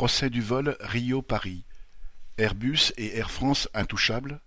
[0.00, 1.66] Procès du vol Rio-Paris.
[2.38, 4.40] Airbus et Air France intouchables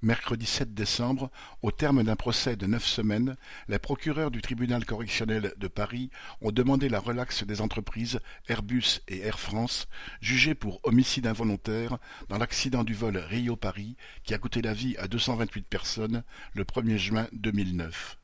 [0.00, 5.54] Mercredi 7 décembre, au terme d'un procès de neuf semaines, les procureurs du tribunal correctionnel
[5.56, 9.88] de Paris ont demandé la relaxe des entreprises Airbus et Air France,
[10.20, 11.98] jugées pour homicide involontaire
[12.28, 16.22] dans l'accident du vol Rio-Paris qui a coûté la vie à 228 personnes
[16.54, 18.18] le 1er juin 2009.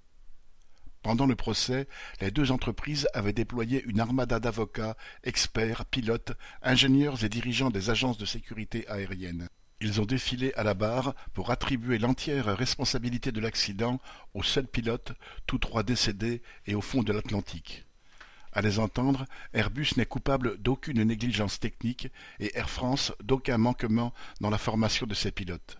[1.04, 1.86] Pendant le procès,
[2.22, 6.32] les deux entreprises avaient déployé une armada d'avocats, experts, pilotes,
[6.62, 9.50] ingénieurs et dirigeants des agences de sécurité aérienne.
[9.82, 14.00] Ils ont défilé à la barre pour attribuer l'entière responsabilité de l'accident
[14.32, 15.12] aux seuls pilotes,
[15.46, 17.84] tous trois décédés et au fond de l'Atlantique.
[18.54, 22.08] À les entendre, Airbus n'est coupable d'aucune négligence technique
[22.40, 25.76] et Air France d'aucun manquement dans la formation de ses pilotes.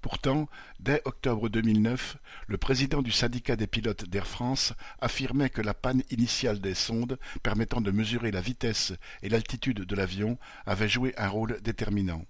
[0.00, 5.74] Pourtant, dès octobre 2009, le président du syndicat des pilotes d'Air France affirmait que la
[5.74, 11.12] panne initiale des sondes permettant de mesurer la vitesse et l'altitude de l'avion avait joué
[11.18, 12.24] un rôle déterminant.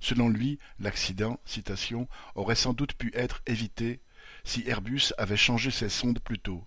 [0.00, 4.00] Selon lui, l'accident, citation, aurait sans doute pu être évité
[4.44, 6.62] si Airbus avait changé ses sondes plus tôt.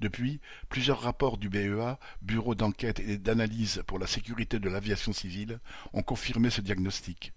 [0.00, 5.60] Depuis, plusieurs rapports du BEA, Bureau d'enquête et d'analyse pour la sécurité de l'aviation civile,
[5.92, 7.32] ont confirmé ce diagnostic.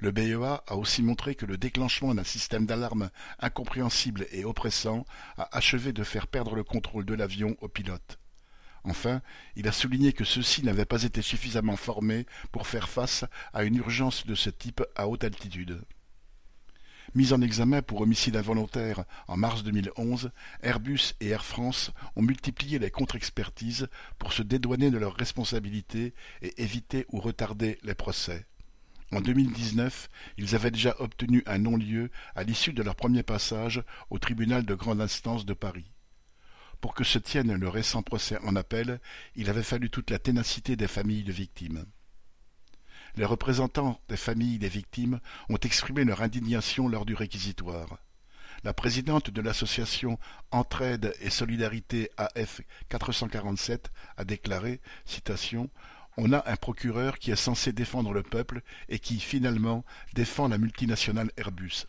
[0.00, 3.10] Le BEA a aussi montré que le déclenchement d'un système d'alarme
[3.40, 5.04] incompréhensible et oppressant
[5.36, 8.20] a achevé de faire perdre le contrôle de l'avion aux pilotes.
[8.84, 9.22] Enfin,
[9.56, 13.76] il a souligné que ceux-ci n'avaient pas été suffisamment formés pour faire face à une
[13.76, 15.82] urgence de ce type à haute altitude.
[17.14, 20.30] Mis en examen pour homicide involontaire en mars 2011,
[20.62, 23.88] Airbus et Air France ont multiplié les contre-expertises
[24.18, 28.46] pour se dédouaner de leurs responsabilités et éviter ou retarder les procès.
[29.10, 34.18] En 2019, ils avaient déjà obtenu un non-lieu à l'issue de leur premier passage au
[34.18, 35.90] tribunal de grande instance de Paris.
[36.80, 39.00] Pour que se tienne le récent procès en appel,
[39.34, 41.86] il avait fallu toute la ténacité des familles de victimes.
[43.16, 47.98] Les représentants des familles des victimes ont exprimé leur indignation lors du réquisitoire.
[48.64, 50.18] La présidente de l'association
[50.50, 55.70] Entraide et Solidarité AF 447 a déclaré, citation,
[56.20, 59.84] On a un procureur qui est censé défendre le peuple et qui, finalement,
[60.14, 61.86] défend la multinationale Airbus.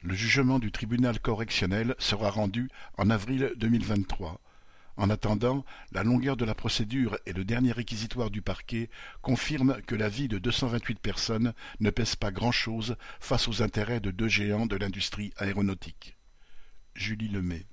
[0.00, 4.40] Le jugement du tribunal correctionnel sera rendu en avril 2023.
[4.96, 8.88] En attendant, la longueur de la procédure et le dernier réquisitoire du parquet
[9.20, 14.10] confirment que la vie de 228 personnes ne pèse pas grand-chose face aux intérêts de
[14.10, 16.16] deux géants de l'industrie aéronautique.
[16.94, 17.66] Julie Lemay